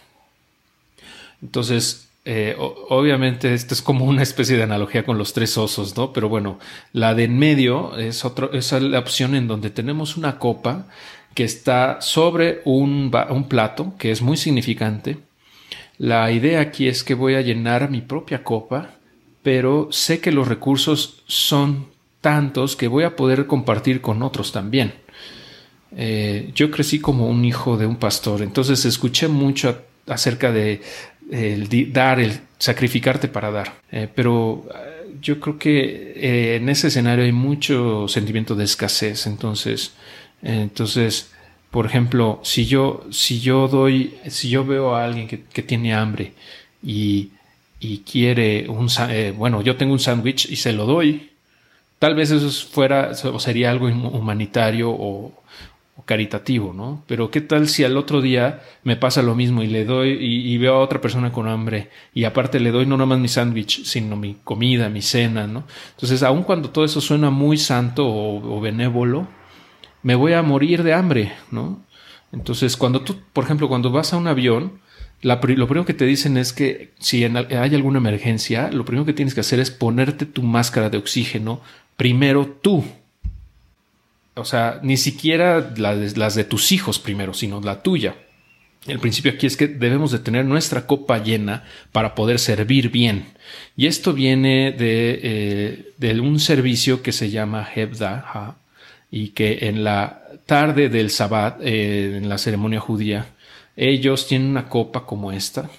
Entonces, 1.42 2.10
eh, 2.24 2.56
obviamente, 2.58 3.54
esto 3.54 3.74
es 3.74 3.82
como 3.82 4.06
una 4.06 4.22
especie 4.24 4.58
de 4.58 4.64
analogía 4.64 5.04
con 5.04 5.18
los 5.18 5.34
tres 5.34 5.58
osos, 5.58 5.98
¿no? 5.98 6.14
Pero 6.14 6.30
bueno, 6.30 6.60
la 6.94 7.16
de 7.16 7.24
en 7.24 7.38
medio 7.38 7.98
es, 7.98 8.26
otro, 8.26 8.54
es 8.54 8.72
la 8.72 9.00
opción 9.00 9.34
en 9.36 9.48
donde 9.48 9.70
tenemos 9.72 10.18
una 10.18 10.38
copa 10.38 10.88
que 11.34 11.44
está 11.44 12.00
sobre 12.02 12.62
un, 12.66 13.12
un 13.30 13.48
plato, 13.48 13.94
que 13.98 14.12
es 14.12 14.22
muy 14.22 14.38
significante. 14.38 15.18
La 15.98 16.32
idea 16.32 16.62
aquí 16.62 16.88
es 16.88 17.04
que 17.04 17.14
voy 17.14 17.36
a 17.36 17.42
llenar 17.42 17.90
mi 17.90 18.02
propia 18.02 18.44
copa, 18.44 18.92
pero 19.44 19.88
sé 19.92 20.20
que 20.20 20.32
los 20.32 20.48
recursos 20.48 21.24
son 21.26 21.88
tantos 22.22 22.76
que 22.76 22.88
voy 22.88 23.04
a 23.04 23.16
poder 23.16 23.48
compartir 23.48 24.02
con 24.02 24.22
otros 24.22 24.52
también. 24.52 24.94
Eh, 25.96 26.52
yo 26.54 26.72
crecí 26.72 27.00
como 27.00 27.28
un 27.28 27.44
hijo 27.44 27.78
de 27.78 27.86
un 27.86 27.98
pastor, 27.98 28.42
entonces 28.42 28.86
escuché 28.86 29.28
mucho 29.28 29.78
acerca 30.08 30.52
de 30.52 30.82
el 31.30 31.92
dar, 31.92 32.20
el 32.20 32.40
sacrificarte 32.58 33.28
para 33.28 33.52
dar. 33.52 33.74
Eh, 33.92 34.08
pero 34.14 34.68
eh, 34.74 35.16
yo 35.22 35.40
creo 35.40 35.58
que 35.58 36.56
en 36.56 36.70
ese 36.70 36.88
escenario 36.88 37.26
hay 37.26 37.32
mucho 37.32 38.08
sentimiento 38.08 38.56
de 38.56 38.64
escasez. 38.64 39.28
Entonces, 39.28 39.94
entonces, 40.42 41.32
por 41.70 41.86
ejemplo, 41.86 42.40
si 42.44 42.66
yo, 42.66 43.06
si 43.12 43.40
yo 43.40 43.68
doy, 43.68 44.16
si 44.28 44.50
yo 44.50 44.66
veo 44.66 44.96
a 44.96 45.06
alguien 45.06 45.28
que, 45.28 45.44
que 45.44 45.62
tiene 45.62 45.94
hambre 45.94 46.34
y, 46.84 47.32
y 47.80 48.00
quiere 48.00 48.70
un, 48.70 48.88
bueno, 49.38 49.62
yo 49.62 49.76
tengo 49.76 49.94
un 49.94 50.00
sándwich 50.00 50.50
y 50.50 50.56
se 50.56 50.72
lo 50.72 50.86
doy, 50.86 51.32
tal 52.02 52.16
vez 52.16 52.32
eso 52.32 52.50
fuera, 52.68 53.12
o 53.12 53.40
sería 53.40 53.70
algo 53.70 53.88
humanitario 53.88 54.90
o, 54.90 55.34
caritativo, 56.06 56.74
¿no? 56.74 57.04
Pero 57.08 57.32
qué 57.32 57.42
tal 57.42 57.68
si 57.68 57.84
al 57.84 57.98
otro 57.98 58.22
día 58.22 58.62
me 58.84 58.96
pasa 58.96 59.22
lo 59.22 59.36
mismo 59.36 59.64
y 59.64 59.68
le 59.68 59.86
doy 59.86 60.18
y, 60.20 60.58
veo 60.58 60.76
a 60.76 60.80
otra 60.80 61.02
persona 61.02 61.32
con 61.32 61.48
hambre 61.48 61.90
y 62.14 62.24
aparte 62.24 62.60
le 62.60 62.72
doy 62.72 62.86
no 62.86 62.98
nomás 62.98 63.20
mi 63.20 63.28
sándwich, 63.28 63.84
sino 63.84 64.16
mi 64.16 64.38
comida, 64.44 64.90
mi 64.90 65.02
cena, 65.02 65.48
¿no? 65.48 65.64
Entonces, 65.92 66.24
aun 66.24 66.44
cuando 66.44 66.70
todo 66.70 66.86
eso 66.86 67.02
suena 67.02 67.30
muy 67.30 67.58
santo 67.58 68.06
o, 68.08 68.62
benévolo, 68.62 69.28
me 70.04 70.16
voy 70.16 70.34
a 70.34 70.42
morir 70.42 70.84
de 70.84 70.94
hambre, 70.94 71.34
¿no? 71.52 71.84
Entonces, 72.32 72.78
cuando 72.78 73.02
tú, 73.02 73.18
por 73.34 73.44
ejemplo, 73.44 73.68
cuando 73.68 73.92
vas 73.92 74.14
a 74.14 74.18
un 74.18 74.28
avión, 74.28 74.80
lo 75.22 75.40
primero 75.40 75.86
que 75.86 75.94
te 75.94 76.06
dicen 76.06 76.38
es 76.38 76.54
que 76.54 76.94
si 77.00 77.24
hay 77.24 77.76
alguna 77.76 78.00
emergencia, 78.00 78.72
lo 78.72 78.86
primero 78.86 79.06
que 79.06 79.14
tienes 79.14 79.34
que 79.34 79.42
hacer 79.42 79.60
es 79.60 79.70
ponerte 79.70 80.26
tu 80.26 80.42
máscara 80.42 80.90
de 80.90 80.98
oxígeno 80.98 81.62
primero 82.02 82.48
tú, 82.48 82.84
o 84.36 84.46
sea, 84.46 84.80
ni 84.82 84.98
siquiera 84.98 85.74
las 85.76 86.36
de 86.36 86.44
tus 86.44 86.72
hijos 86.72 87.00
primero, 87.00 87.34
sino 87.34 87.60
la 87.62 87.82
tuya. 87.84 88.16
El 88.88 89.00
principio 89.00 89.32
aquí 89.32 89.46
es 89.46 89.58
que 89.58 89.68
debemos 89.68 90.12
de 90.12 90.20
tener 90.20 90.46
nuestra 90.46 90.88
copa 90.88 91.20
llena 91.20 91.66
para 91.92 92.16
poder 92.16 92.40
servir 92.40 92.90
bien. 92.90 93.26
Y 93.78 93.86
esto 93.86 94.14
viene 94.14 94.72
de, 94.72 95.94
eh, 96.02 96.20
un 96.20 96.40
servicio 96.40 97.04
que 97.04 97.12
se 97.12 97.30
llama 97.30 97.68
Hebda, 97.76 98.58
y 99.12 99.30
que 99.30 99.60
en 99.68 99.84
la 99.84 100.24
tarde 100.46 100.90
del 100.90 101.12
Sabbat, 101.12 101.62
eh, 101.62 102.18
en 102.18 102.30
la 102.30 102.38
ceremonia 102.38 102.80
judía, 102.80 103.28
ellos 103.76 104.28
tienen 104.28 104.50
una 104.50 104.68
copa 104.68 105.06
como 105.06 105.32
esta, 105.32 105.70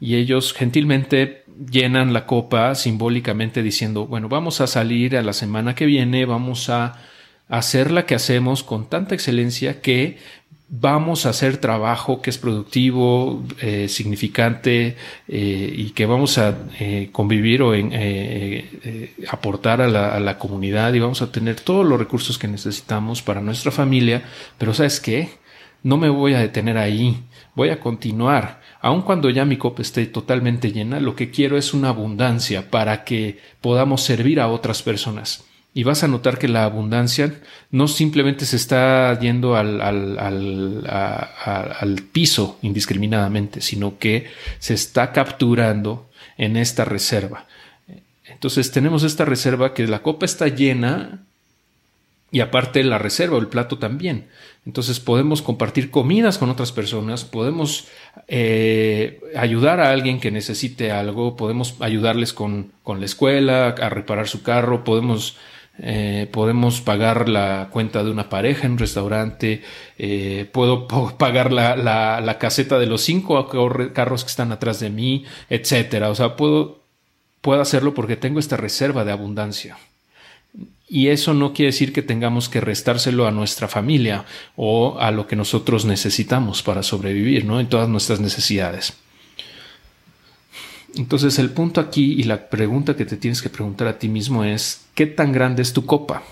y 0.00 0.16
ellos 0.16 0.52
gentilmente 0.52 1.44
llenan 1.70 2.12
la 2.12 2.26
copa 2.26 2.74
simbólicamente 2.74 3.62
diciendo, 3.62 4.06
bueno, 4.06 4.28
vamos 4.28 4.60
a 4.60 4.66
salir 4.66 5.16
a 5.16 5.22
la 5.22 5.32
semana 5.32 5.74
que 5.74 5.86
viene, 5.86 6.24
vamos 6.24 6.70
a 6.70 6.98
hacer 7.48 7.90
la 7.90 8.06
que 8.06 8.14
hacemos 8.14 8.62
con 8.62 8.88
tanta 8.88 9.14
excelencia 9.14 9.80
que 9.80 10.18
vamos 10.68 11.24
a 11.24 11.30
hacer 11.30 11.56
trabajo 11.56 12.20
que 12.20 12.28
es 12.28 12.36
productivo, 12.36 13.42
eh, 13.60 13.88
significante 13.88 14.96
eh, 15.26 15.74
y 15.74 15.90
que 15.90 16.04
vamos 16.04 16.36
a 16.36 16.58
eh, 16.78 17.08
convivir 17.10 17.62
o 17.62 17.74
en, 17.74 17.92
aportar 19.30 19.80
a 19.80 19.88
la, 19.88 20.38
comunidad 20.38 20.92
y 20.92 21.00
vamos 21.00 21.22
a 21.22 21.32
tener 21.32 21.56
todos 21.60 21.86
los 21.86 21.98
recursos 21.98 22.38
que 22.38 22.48
necesitamos 22.48 23.22
para 23.22 23.40
nuestra 23.40 23.72
familia. 23.72 24.24
Pero 24.58 24.74
sabes 24.74 25.00
qué? 25.00 25.30
No 25.82 25.96
me 25.96 26.10
voy 26.10 26.34
a 26.34 26.40
detener 26.40 26.76
ahí, 26.76 27.22
voy 27.54 27.70
a 27.70 27.80
continuar. 27.80 28.60
Aun 28.80 29.02
cuando 29.02 29.30
ya 29.30 29.44
mi 29.44 29.56
copa 29.56 29.82
esté 29.82 30.06
totalmente 30.06 30.70
llena, 30.70 31.00
lo 31.00 31.16
que 31.16 31.30
quiero 31.30 31.56
es 31.56 31.72
una 31.72 31.88
abundancia 31.88 32.70
para 32.70 33.04
que 33.04 33.38
podamos 33.60 34.02
servir 34.02 34.38
a 34.40 34.48
otras 34.48 34.82
personas 34.82 35.47
y 35.74 35.84
vas 35.84 36.02
a 36.02 36.08
notar 36.08 36.38
que 36.38 36.48
la 36.48 36.64
abundancia 36.64 37.40
no 37.70 37.88
simplemente 37.88 38.46
se 38.46 38.56
está 38.56 39.16
yendo 39.20 39.54
al, 39.54 39.80
al, 39.80 40.86
al, 40.86 42.02
piso 42.10 42.58
indiscriminadamente, 42.62 43.60
sino 43.60 43.98
que 43.98 44.26
se 44.58 44.74
está 44.74 45.12
capturando 45.12 46.08
en 46.36 46.56
esta 46.56 46.84
reserva. 46.84 47.46
Entonces 48.24 48.72
tenemos 48.72 49.02
esta 49.04 49.24
reserva 49.24 49.74
que 49.74 49.86
la 49.86 50.02
copa 50.02 50.26
está 50.26 50.48
llena 50.48 51.24
y 52.30 52.40
aparte 52.40 52.84
la 52.84 52.98
reserva, 52.98 53.38
el 53.38 53.48
plato 53.48 53.78
también. 53.78 54.26
Entonces 54.66 55.00
podemos 55.00 55.40
compartir 55.40 55.90
comidas 55.90 56.36
con 56.38 56.50
otras 56.50 56.72
personas, 56.72 57.24
podemos 57.24 57.88
eh, 58.26 59.20
ayudar 59.36 59.80
a 59.80 59.90
alguien 59.90 60.20
que 60.20 60.30
necesite 60.30 60.92
algo, 60.92 61.36
podemos 61.36 61.76
ayudarles 61.80 62.32
con, 62.32 62.72
con 62.82 63.00
la 63.00 63.06
escuela, 63.06 63.68
a 63.68 63.88
reparar 63.88 64.28
su 64.28 64.42
carro, 64.42 64.84
podemos 64.84 65.36
eh, 65.80 66.28
podemos 66.32 66.80
pagar 66.80 67.28
la 67.28 67.68
cuenta 67.70 68.02
de 68.02 68.10
una 68.10 68.28
pareja 68.28 68.66
en 68.66 68.72
un 68.72 68.78
restaurante, 68.78 69.62
eh, 69.98 70.48
puedo 70.52 70.88
pagar 71.18 71.52
la, 71.52 71.76
la, 71.76 72.38
caseta 72.38 72.78
de 72.78 72.86
los 72.86 73.02
cinco 73.02 73.48
carros 73.92 74.24
que 74.24 74.30
están 74.30 74.52
atrás 74.52 74.80
de 74.80 74.90
mí, 74.90 75.24
etcétera. 75.48 76.10
O 76.10 76.14
sea, 76.14 76.36
puedo, 76.36 76.80
puedo 77.40 77.60
hacerlo 77.60 77.94
porque 77.94 78.16
tengo 78.16 78.40
esta 78.40 78.56
reserva 78.56 79.04
de 79.04 79.12
abundancia. 79.12 79.78
Y 80.88 81.08
eso 81.08 81.34
no 81.34 81.52
quiere 81.52 81.72
decir 81.72 81.92
que 81.92 82.02
tengamos 82.02 82.48
que 82.48 82.60
restárselo 82.60 83.26
a 83.26 83.30
nuestra 83.30 83.68
familia 83.68 84.24
o 84.56 84.98
a 84.98 85.10
lo 85.10 85.26
que 85.26 85.36
nosotros 85.36 85.84
necesitamos 85.84 86.62
para 86.62 86.82
sobrevivir, 86.82 87.44
¿no? 87.44 87.60
En 87.60 87.68
todas 87.68 87.88
nuestras 87.88 88.20
necesidades. 88.20 88.94
Entonces 90.96 91.38
el 91.38 91.50
punto 91.50 91.80
aquí 91.80 92.14
y 92.14 92.24
la 92.24 92.48
pregunta 92.48 92.96
que 92.96 93.04
te 93.04 93.16
tienes 93.16 93.42
que 93.42 93.50
preguntar 93.50 93.88
a 93.88 93.98
ti 93.98 94.08
mismo 94.08 94.44
es, 94.44 94.86
¿qué 94.94 95.06
tan 95.06 95.32
grande 95.32 95.62
es 95.62 95.72
tu 95.72 95.84
copa? 95.84 96.22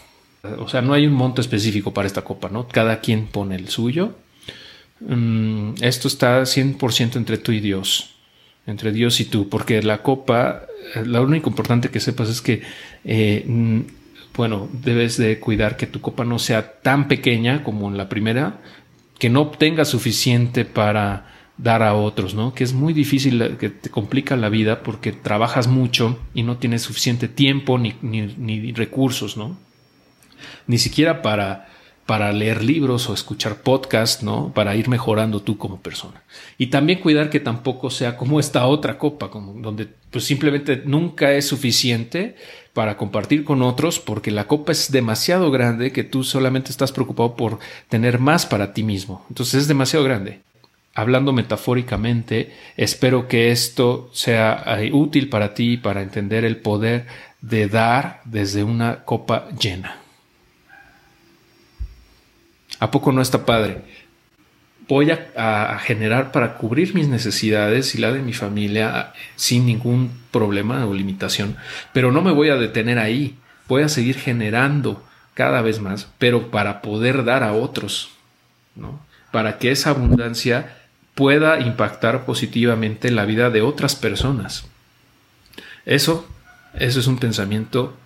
O 0.58 0.68
sea, 0.68 0.82
no 0.82 0.92
hay 0.92 1.06
un 1.06 1.12
monto 1.12 1.40
específico 1.40 1.92
para 1.92 2.06
esta 2.06 2.22
copa, 2.22 2.48
¿no? 2.48 2.66
Cada 2.68 3.00
quien 3.00 3.26
pone 3.26 3.56
el 3.56 3.68
suyo. 3.68 4.14
Mm, 5.00 5.74
esto 5.80 6.08
está 6.08 6.42
100% 6.42 7.16
entre 7.16 7.38
tú 7.38 7.52
y 7.52 7.60
Dios, 7.60 8.14
entre 8.66 8.92
Dios 8.92 9.20
y 9.20 9.26
tú, 9.26 9.48
porque 9.48 9.82
la 9.82 10.02
copa, 10.02 10.62
lo 11.04 11.22
único 11.22 11.50
importante 11.50 11.90
que 11.90 12.00
sepas 12.00 12.28
es 12.28 12.40
que, 12.40 12.62
eh, 13.04 13.44
mm, 13.46 13.80
bueno, 14.34 14.68
debes 14.72 15.16
de 15.16 15.38
cuidar 15.38 15.76
que 15.76 15.86
tu 15.86 16.00
copa 16.00 16.24
no 16.24 16.38
sea 16.38 16.80
tan 16.80 17.08
pequeña 17.08 17.62
como 17.62 17.88
en 17.88 17.96
la 17.96 18.08
primera, 18.08 18.60
que 19.18 19.30
no 19.30 19.42
obtenga 19.42 19.84
suficiente 19.84 20.64
para 20.64 21.35
dar 21.58 21.82
a 21.82 21.94
otros, 21.94 22.34
¿no? 22.34 22.54
Que 22.54 22.64
es 22.64 22.72
muy 22.72 22.92
difícil, 22.92 23.56
que 23.58 23.70
te 23.70 23.88
complica 23.88 24.36
la 24.36 24.48
vida 24.48 24.82
porque 24.82 25.12
trabajas 25.12 25.68
mucho 25.68 26.18
y 26.34 26.42
no 26.42 26.58
tienes 26.58 26.82
suficiente 26.82 27.28
tiempo 27.28 27.78
ni, 27.78 27.94
ni, 28.02 28.72
recursos, 28.72 29.36
¿no? 29.36 29.56
Ni 30.66 30.78
siquiera 30.78 31.22
para, 31.22 31.68
para 32.04 32.32
leer 32.32 32.62
libros 32.62 33.08
o 33.08 33.14
escuchar 33.14 33.62
podcasts, 33.62 34.22
¿no? 34.22 34.52
Para 34.52 34.76
ir 34.76 34.88
mejorando 34.88 35.40
tú 35.40 35.56
como 35.56 35.80
persona. 35.80 36.22
Y 36.58 36.66
también 36.66 37.00
cuidar 37.00 37.30
que 37.30 37.40
tampoco 37.40 37.88
sea 37.88 38.18
como 38.18 38.38
esta 38.38 38.66
otra 38.66 38.98
copa, 38.98 39.30
como 39.30 39.54
donde 39.54 39.88
pues 40.10 40.24
simplemente 40.24 40.82
nunca 40.84 41.32
es 41.32 41.46
suficiente 41.46 42.36
para 42.74 42.98
compartir 42.98 43.44
con 43.44 43.62
otros 43.62 43.98
porque 43.98 44.30
la 44.30 44.46
copa 44.46 44.72
es 44.72 44.92
demasiado 44.92 45.50
grande 45.50 45.92
que 45.92 46.04
tú 46.04 46.22
solamente 46.22 46.70
estás 46.70 46.92
preocupado 46.92 47.34
por 47.34 47.58
tener 47.88 48.18
más 48.18 48.44
para 48.44 48.74
ti 48.74 48.82
mismo. 48.82 49.24
Entonces 49.30 49.62
es 49.62 49.68
demasiado 49.68 50.04
grande 50.04 50.42
hablando 50.96 51.32
metafóricamente, 51.32 52.52
espero 52.76 53.28
que 53.28 53.52
esto 53.52 54.10
sea 54.12 54.64
eh, 54.80 54.90
útil 54.92 55.28
para 55.28 55.54
ti 55.54 55.76
para 55.76 56.02
entender 56.02 56.44
el 56.44 56.56
poder 56.56 57.06
de 57.40 57.68
dar 57.68 58.22
desde 58.24 58.64
una 58.64 59.04
copa 59.04 59.48
llena. 59.50 59.98
¿A 62.80 62.90
poco 62.90 63.12
no 63.12 63.22
está 63.22 63.46
padre? 63.46 63.82
voy 64.88 65.10
a, 65.10 65.78
generar 65.80 66.32
para 66.32 66.54
cubrir 66.54 66.94
mis 66.94 67.08
necesidades 67.08 67.94
y 67.94 67.98
la 67.98 68.12
de 68.12 68.20
mi 68.20 68.32
familia 68.32 69.12
sin 69.34 69.66
ningún 69.66 70.10
problema 70.30 70.86
o 70.86 70.94
limitación, 70.94 71.56
pero 71.92 72.12
no 72.12 72.22
me 72.22 72.32
voy 72.32 72.50
a 72.50 72.56
detener 72.56 72.98
ahí, 72.98 73.36
voy 73.68 73.82
a 73.82 73.88
seguir 73.88 74.16
generando 74.16 75.04
cada 75.34 75.60
vez 75.60 75.80
más, 75.80 76.08
pero 76.18 76.50
para 76.50 76.82
poder 76.82 77.24
dar 77.24 77.42
a 77.42 77.52
otros, 77.52 78.10
¿no? 78.74 79.00
Para 79.32 79.58
que 79.58 79.70
esa 79.70 79.90
abundancia 79.90 80.76
pueda 81.16 81.58
impactar 81.60 82.26
positivamente 82.26 83.08
en 83.08 83.16
la 83.16 83.24
vida 83.24 83.50
de 83.50 83.62
otras 83.62 83.96
personas. 83.96 84.68
Eso, 85.86 86.28
eso 86.78 87.00
es 87.00 87.06
un 87.06 87.18
pensamiento 87.18 87.96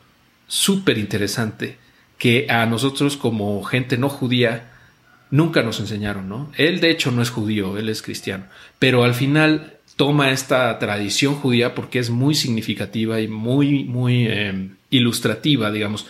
súper 0.47 0.97
interesante 0.97 1.77
que 2.19 2.47
a 2.49 2.65
nosotros 2.67 3.17
como 3.17 3.63
gente 3.65 3.99
no 3.99 4.09
judía 4.09 4.71
nunca 5.31 5.63
nos 5.63 5.81
enseñaron, 5.81 6.29
¿no? 6.29 6.53
Él 6.57 6.81
de 6.81 6.91
hecho 6.91 7.11
no 7.11 7.21
es 7.21 7.31
judío, 7.31 7.79
él 7.79 7.89
es 7.89 8.01
cristiano, 8.01 8.45
pero 8.79 9.03
al 9.03 9.15
final 9.15 9.79
toma 9.97 10.31
esta 10.31 10.79
tradición 10.79 11.35
judía 11.35 11.75
porque 11.75 11.99
es 11.99 12.11
muy 12.11 12.37
significativa 12.37 13.21
y 13.21 13.27
muy, 13.27 13.85
muy 13.85 14.27
em, 14.27 14.77
ilustrativa, 14.91 15.73
digamos, 15.73 16.07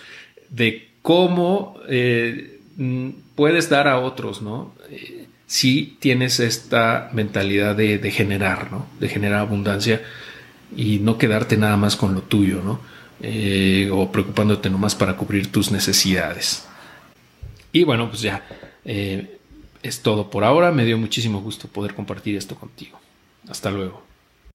de 0.50 0.90
cómo 1.00 1.80
eh, 1.88 2.60
mm, 2.76 3.08
puedes 3.34 3.70
dar 3.70 3.88
a 3.88 3.98
otros, 4.00 4.42
¿no? 4.42 4.74
Si 5.50 5.96
tienes 5.98 6.38
esta 6.38 7.10
mentalidad 7.12 7.74
de, 7.74 8.10
generar, 8.12 8.70
¿no? 8.70 8.86
De 9.00 9.08
generar 9.08 9.40
abundancia 9.40 10.00
y 10.76 11.00
no 11.00 11.18
quedarte 11.18 11.56
nada 11.56 11.76
más 11.76 11.96
con 11.96 12.14
lo 12.14 12.22
tuyo, 12.22 12.62
¿no? 12.62 12.80
Eh, 13.20 13.90
o 13.92 14.12
preocupándote 14.12 14.70
nomás 14.70 14.94
para 14.94 15.16
cubrir 15.16 15.50
tus 15.50 15.72
necesidades. 15.72 16.68
Y 17.72 17.82
bueno, 17.82 18.08
pues 18.08 18.22
ya 18.22 18.46
eh, 18.84 19.40
es 19.82 20.02
todo 20.02 20.30
por 20.30 20.44
ahora. 20.44 20.70
Me 20.70 20.84
dio 20.84 20.96
muchísimo 20.96 21.40
gusto 21.40 21.66
poder 21.66 21.96
compartir 21.96 22.36
esto 22.36 22.54
contigo. 22.54 23.00
Hasta 23.48 23.72
luego. 23.72 24.09